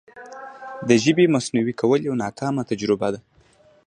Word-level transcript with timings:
د 0.87 0.89
ژبې 1.03 1.25
مصنوعي 1.35 1.73
کول 1.81 1.99
یوه 2.07 2.21
ناکامه 2.23 2.63
تجربه 2.71 3.07
ده. 3.13 3.19